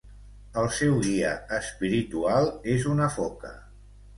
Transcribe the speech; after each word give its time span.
El 0.61 0.69
seu 0.77 0.95
guia 1.03 1.35
espiritual 1.57 2.51
és 2.77 2.89
una 2.95 3.13
foca. 3.19 3.57